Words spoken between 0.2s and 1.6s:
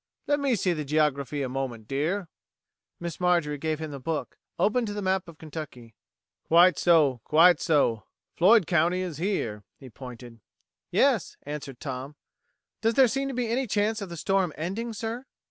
Let me see the geography a